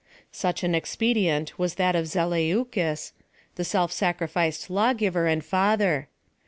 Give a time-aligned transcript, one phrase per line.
[0.31, 3.13] Such an expedient was that of Zeleucus,
[3.53, 6.07] the self sacrificed lawgiver and father.